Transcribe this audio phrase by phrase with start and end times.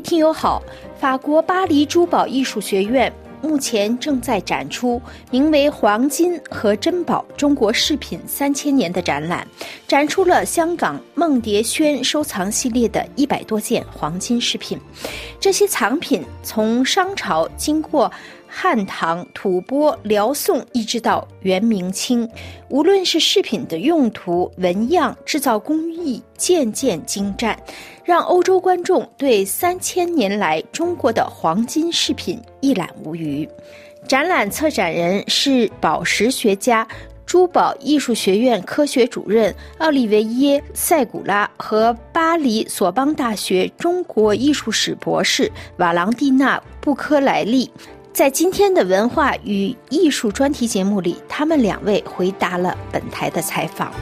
[0.00, 0.62] 听友好，
[0.98, 3.12] 法国巴黎珠宝艺术学院。
[3.40, 9.46] 目前正在展出名为“黄金和珍宝中国饰品三千年”的展览，
[9.86, 14.76] 展出了香港梦蝶轩收藏系列的一百多件黄金饰品。
[15.38, 18.10] 这些藏品从商朝经过。
[18.48, 22.28] 汉唐、吐蕃、辽宋，一直到元明清，
[22.70, 27.56] 无论是饰品的用途、纹样、制造工艺，件件精湛，
[28.02, 33.48] 让欧洲观众对三千年来中国的黄金饰品一览无余。
[34.08, 36.86] 展览策展人是宝石学家、
[37.26, 47.70] 珠宝艺术学院科学主任奥利维耶·塞古拉和巴黎索邦大学中国艺术史博士瓦朗蒂娜·布科莱利。
[48.18, 53.92] 在今天的文化与艺术专题节目里，他们两位回答了本台的采访。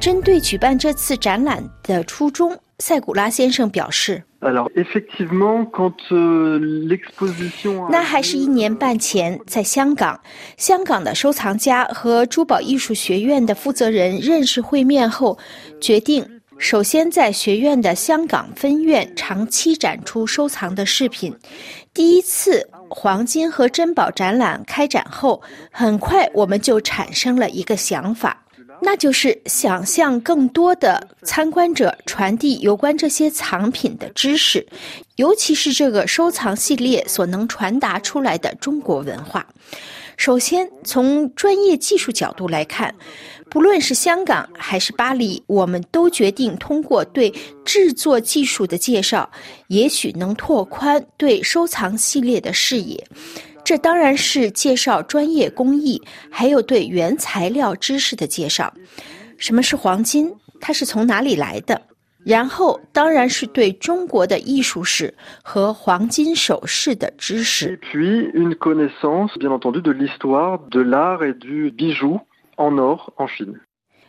[0.00, 4.20] 针对举办这次展览的初衷，塞古拉先生表示
[7.88, 10.20] ：“那还是一年半前，在香港，
[10.56, 15.38] 香港的收藏家和珠宝艺术学院的负责人认识会面后，
[15.80, 21.36] 决定。”首先，在学院的香港分院长期展出收藏的饰品。
[21.92, 28.44] 第一次黄金和珍宝展览开展后，很快我们就产生了一个想法，
[28.80, 34.66] 那就是想向更多的参观者传递有关这些藏品的知识，
[35.16, 39.46] 尤其是这个收藏系列所能传达出来的中国文化。
[40.24, 42.94] 首先，从专业技术角度来看。
[43.50, 47.28] 不论是香港还是巴黎，我们都决定通过对
[47.64, 49.28] 制作技术的介绍，
[49.66, 53.04] 也许能拓宽对收藏系列的视野。
[53.64, 56.00] 这当然是介绍专业工艺，
[56.30, 58.72] 还有对原材料知识的介绍。
[59.38, 60.32] 什么是黄金？
[60.60, 61.82] 它是从哪里来的？
[62.24, 65.12] 然后当然是对中国的艺术史
[65.42, 67.78] 和黄金首饰的知识。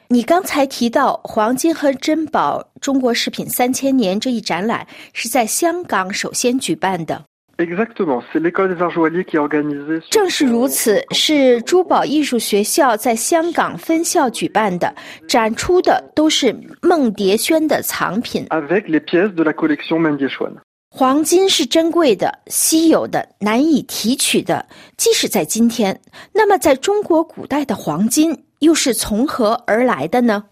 [0.10, 7.24] 你刚才提到黄金和珍宝中国饰品三千年这一展览是在香港首先举办的。
[10.10, 14.94] 正是如此，是珠宝艺术学校在香港分校举办的，
[15.28, 18.48] 展出的都是梦蝶轩的藏品。
[20.90, 24.66] 黄金是珍贵的、稀有的、难以提取的，
[24.98, 26.00] 即使在今天。
[26.34, 30.44] 那么，在中国古代的黄金又是从何而来的呢？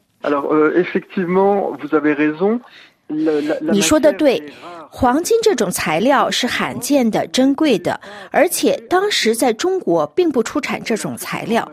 [3.72, 4.42] 你说的对，
[4.90, 8.00] 黄金这种材料是罕见的、珍贵的，
[8.32, 11.70] 而且当时在中国并不出产这种材料。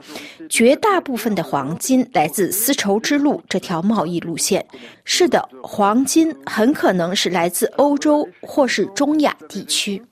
[0.49, 4.65] 绝大部分的黄金来自丝绸之路这条贸易路线。
[5.05, 10.03] 是的，黄金很可能是来自欧洲或是中亚地区。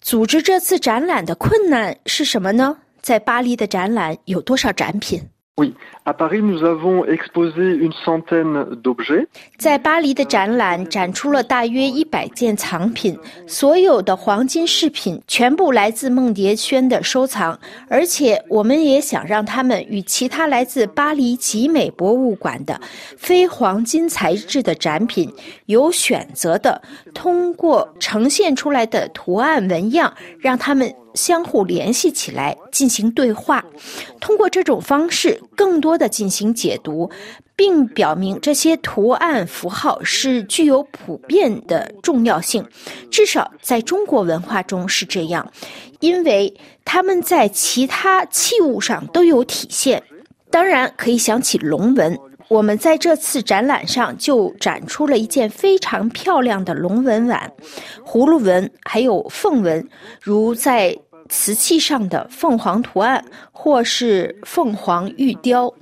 [0.00, 2.76] 组织这次展览的困难是什么呢？
[3.02, 5.20] 在巴黎的展览有多少展品？
[9.58, 17.58] 在巴黎的展览展出了大约一百件藏品，所有的黄金饰品全部来自梦蝶轩的收藏，
[17.90, 22.80] 而且我们也想让他们与其他来自巴黎集美博物馆的
[23.18, 25.30] 非黄金材质的展品
[25.66, 26.80] 有选择的，
[27.12, 30.90] 通过呈现出来的图案纹样，让他们。
[31.14, 33.64] 相互联系起来进行对话，
[34.20, 37.10] 通过这种方式，更多的进行解读，
[37.56, 42.64] 并表明这些图案符号是具有普遍的重要性，
[43.10, 45.50] 至少在中国文化中是这样，
[46.00, 46.54] 因为
[46.84, 50.02] 他们在其他器物上都有体现。
[50.50, 52.18] 当然，可以想起龙纹，
[52.48, 57.52] 我们在这次展览上就展出了一件非常漂亮的龙纹碗、
[58.04, 59.88] 葫芦纹，还有凤纹，
[60.20, 60.98] 如在
[61.30, 65.72] 瓷器上的凤凰图案，或是凤凰玉雕。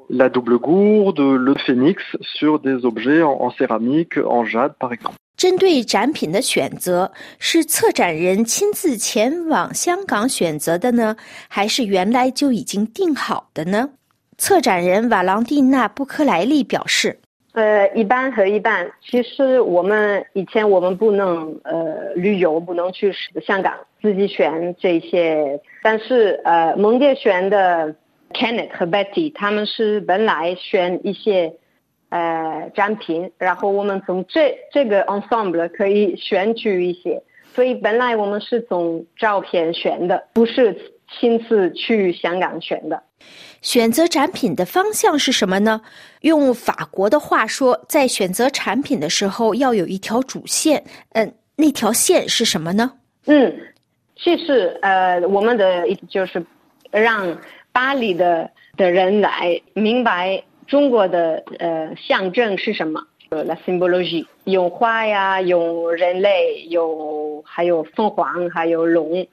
[5.36, 11.16] 针对展品的选择，是策展人亲自前往香港选择的呢，
[11.48, 13.88] 还是原来就已经定好的呢？
[14.36, 17.20] 策展人瓦朗蒂娜·布克莱利表示
[17.58, 18.88] ：“呃，一半和一半。
[19.02, 23.12] 其实我们以前我们不能呃旅游，不能去
[23.44, 25.60] 香港自己选这些。
[25.82, 27.96] 但是呃，蒙蝶选的
[28.32, 31.52] Kenneth 和 Betty 他们是本来选一些
[32.10, 37.20] 呃展品，然后我们从这这个 ensemble 可以选取一些。
[37.56, 43.02] 所以本来我们是从照片选的，不是亲自去香港选的。
[43.60, 45.80] 选择展品的方向是什么呢？
[46.20, 50.84] 用法国的话说，在选择产品的时候要有一条主线。
[51.12, 52.92] 嗯，那条线是什么呢？
[53.26, 53.52] 嗯，
[54.16, 56.44] 其实呃，我们的意思就是
[56.90, 57.36] 让
[57.72, 63.02] 巴黎的的人来明白中国的呃象征是什么。
[63.30, 69.26] La symbologie，有花呀，有人类，有还有凤凰，还有龙，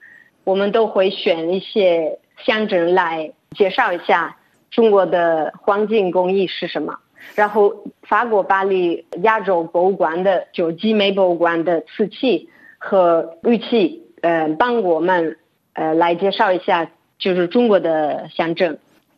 [0.45, 4.38] 我们都会选一些乡镇来介绍一下
[4.71, 6.97] 中国的黄金工艺是什么。
[7.36, 12.47] 然后法国巴黎亚洲博物馆的就集美博物馆的瓷器
[12.77, 15.38] 和玉器，呃，帮我们
[15.74, 18.77] 呃来介绍一下就是中国的象征。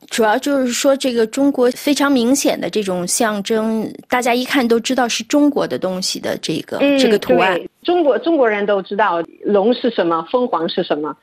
[0.10, 7.60] 主要就是说，这个中国非常明显的这种象征，大家一看都知道是中国的东西的这个这个图案。
[7.84, 11.16] 中国中国人都知道龙是什么，凤凰是什么，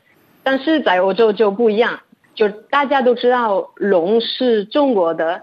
[0.42, 1.98] 但是在欧洲就不一样，
[2.34, 5.40] 就大家都知道龙是中国的，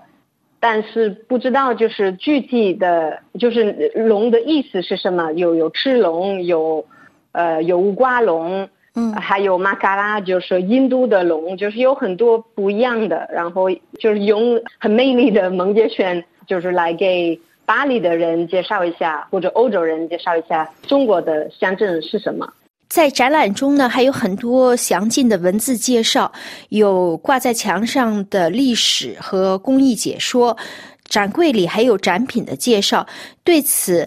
[0.59, 5.31] 但是不知道就是具体的，就是龙的意思是什么？
[5.33, 6.85] 有有赤龙，有
[7.31, 8.69] 呃有五瓜龙。
[8.93, 13.25] 嗯，还有马卡拉，就是印度的龙，就是有很多不一样的。
[13.31, 22.45] 然后就是用很美丽的蒙杰轩，就是来给巴黎的人介绍一下，或者欧洲人介绍一下中国的乡镇是什么。
[22.89, 26.29] 在展览中呢，还有很多详尽的文字介绍，
[26.67, 30.57] 有挂在墙上的历史和工艺解说，
[31.05, 33.07] 展柜里还有展品的介绍。
[33.45, 34.05] 对此，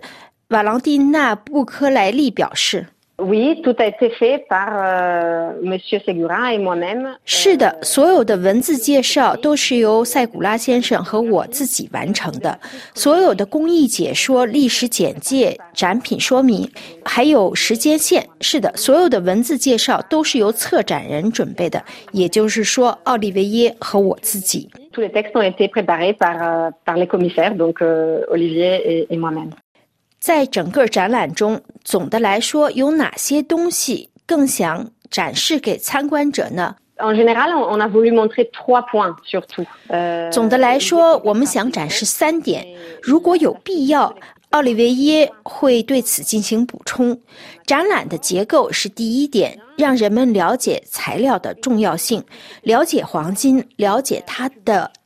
[0.48, 2.86] 瓦朗蒂娜·布科莱利表示。
[7.24, 12.58] 是的，所有的文字介绍都是由塞古拉先生和我自己完成的。
[12.92, 16.68] 所有的工艺解说、历史简介、展品说明，
[17.04, 21.80] 还有时间线，是的，所有的文字介绍都是由策展人准备的，
[22.10, 24.68] 也就是说，奥利维耶和我自己。
[30.24, 36.74] 在整个展览中，总的来说有哪些东西更想展示给参观者呢？
[40.32, 42.66] 总的来说，我们想展示三点，
[43.02, 44.16] 如果有必要。
[44.50, 47.20] 奥利维耶会对此进行补充。
[47.66, 52.24] 展览的结构是第一点，让人们了解材料的重要性，
[52.62, 54.88] 了解黄金，了解它的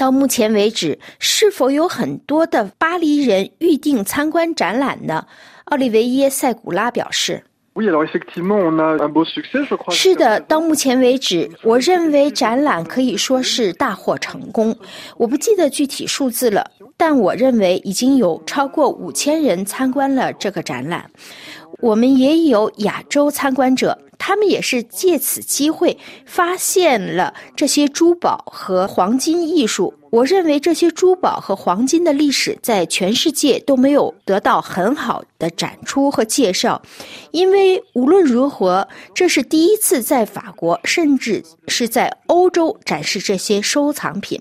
[0.00, 5.26] 到目前为止，是否有很多的巴黎人预定参观展览呢？
[5.64, 7.44] 奥利维耶·塞古拉表示
[9.90, 14.74] ：“是的，到目前为止，我认为展览可以说是大获成功。
[15.18, 21.10] 我不记得具体数字了，但我认为已经有超过五千人参观了这个展览。”
[21.82, 29.94] 我们也有亚洲参观者，他们也是借此机会发现了这些珠宝和黄金艺术。
[30.10, 36.82] 我认为这些珠宝和黄金的历史在全世界都没有得到很好的展出和介绍，
[37.30, 44.40] 因为无论如何，这是第一次在法国，甚至是在欧洲展示这些收藏品。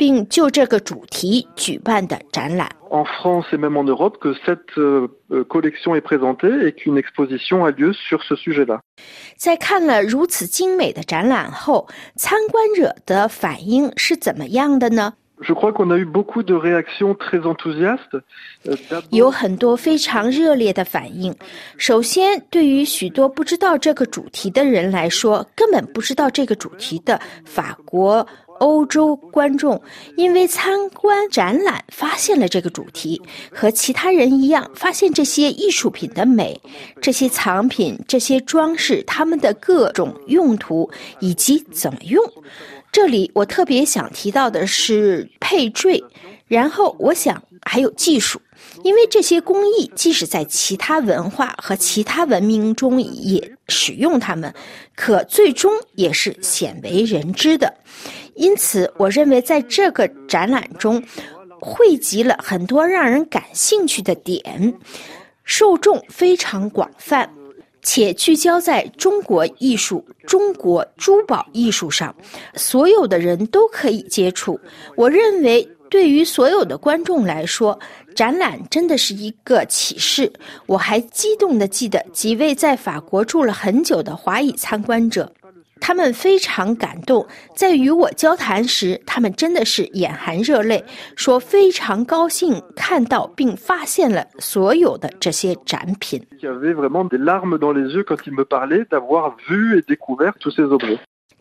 [0.00, 2.79] 并就这个主题举办的展览。
[2.92, 4.74] En France et même en Europe, que cette
[5.48, 8.80] collection est présentée et qu'une exposition a lieu sur ce sujet-là.
[9.36, 18.22] 在看了如此精美的展览后，参观者的反应是怎么样的呢？Je crois qu'on a eu beaucoup de réactions très enthousiastes.
[19.10, 21.32] 有很多非常热烈的反应。
[21.76, 28.26] 首先，对于许多不知道这个主题的人来说，根本不知道这个主题的法国。
[28.60, 29.80] 欧洲观众
[30.16, 36.60] 因为参观展览发现了这个主题，和其他人一样发现这些艺术品的美，
[37.00, 40.90] 这些藏品、这些装饰，它们的各种用途
[41.20, 42.22] 以及怎么用。
[42.92, 46.02] 这里我特别想提到的是配坠，
[46.50, 48.40] 然后我想还有技术，
[48.82, 54.52] 因为这些工艺即使在其他文化和其他文明中也使用它们，
[54.96, 57.72] 可最终也是鲜为人知的。
[58.34, 61.00] 因此，我认为在这个展览中，
[61.60, 64.74] 汇集了很多让人感兴趣的点，
[65.44, 67.30] 受众非常广泛。
[67.82, 72.14] 且聚焦在中国艺术、中国珠宝艺术上，
[72.54, 74.60] 所有的人都可以接触。
[74.96, 77.78] 我认为，对于所有的观众来说，
[78.14, 80.32] 展览真的是一个启示。
[80.66, 85.30] 我还激动地记得几位在法国住了很久的华裔参观者。
[85.82, 90.84] 他们非常感动，在与我交谈时，他们真的是眼含热泪，
[91.16, 96.22] 说非常高兴看到并发现了所有的这些展品。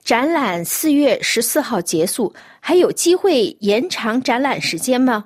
[0.09, 2.33] 展览四月十四号结束。
[2.61, 5.23] 还有机会延长展览时间吗？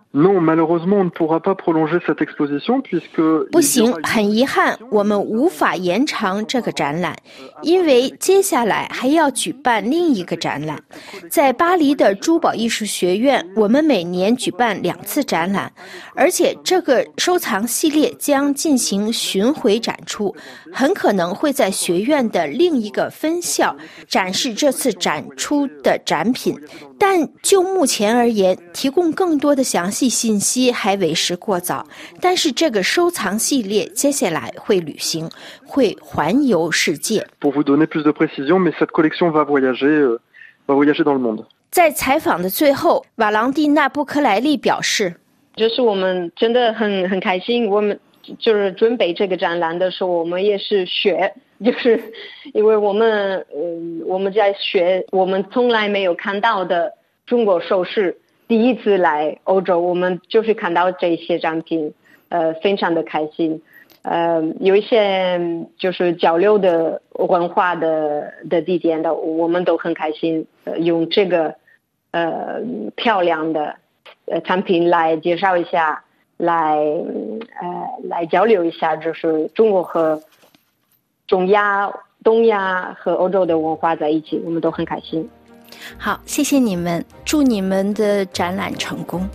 [3.52, 7.18] 不行，很遗憾，我们无法延长这个展览，
[7.64, 10.80] 因为接下来还要举办另一个展览。
[11.28, 15.74] 在巴黎的珠宝艺术学院，我们每年举办两次展览，
[16.14, 20.34] 而且这个收藏系列将进行巡回展出，
[20.72, 23.76] 很可能会在学院的另一个分校
[24.08, 26.60] 展示这次展出的展品。
[27.00, 31.86] 但就目前而言，提供更多的详细信息还为时过早。
[32.20, 35.30] 但是这个收藏系列接下来会旅行，
[35.66, 37.26] 会环游世界。
[41.70, 45.16] 在采访的最后，瓦朗蒂娜·布克莱利表示
[45.58, 48.00] ：“就是我们真的很很开心，我们
[48.40, 51.98] 就是准备这个展览的时候，我们也是学。”就是，
[52.54, 56.92] 因为我们，嗯，我们在学我们从来没有看到的
[57.26, 58.18] 中国首饰，
[58.50, 61.94] 第一次来欧洲，我们就是看到这些展品，
[62.30, 63.62] 呃，非常的开心，
[64.02, 65.40] 呃，有一些
[65.78, 71.56] 就是交流的文化的的地点的，我们都很开心，呃，用这个，
[72.12, 72.62] 呃，
[72.96, 73.76] 漂亮的，
[74.26, 76.04] 呃，产品来介绍一下，
[76.36, 80.22] 来，呃，来交流一下，就是中国和。
[81.34, 81.92] 中亚、
[82.24, 85.28] 东亚和欧洲的文化在一起，我们都很开心。
[85.98, 89.28] 好，谢谢你们，祝你们的展览成功。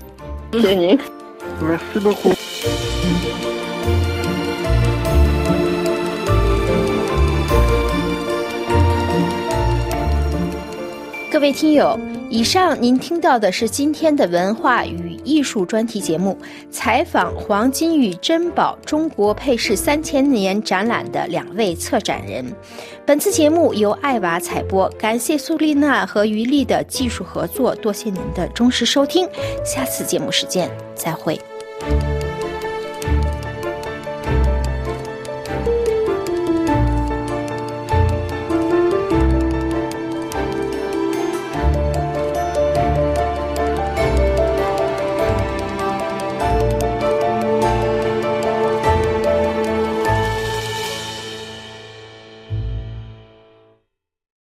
[0.52, 0.96] 谢谢您。
[1.60, 2.36] Merci beaucoup。
[11.32, 11.98] 各位听友。
[12.30, 16.36] 以上您听到的是今天的文化与艺术专题节目，
[16.70, 22.44] 采访黄金与珍宝中国配饰三千年展览的两位策展人。
[23.04, 29.28] 本次节目由艾娃采播，感谢苏丽娜和于丽的技术合作，多谢您的忠实收听，
[29.64, 31.38] 下次节目时间再会。